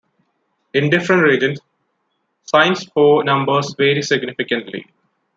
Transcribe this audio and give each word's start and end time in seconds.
In 0.73 0.89
different 0.89 1.21
regions 1.21 1.59
signs 2.45 2.85
for 2.85 3.23
numbers 3.23 3.75
vary 3.77 4.01
significantly. 4.01 4.87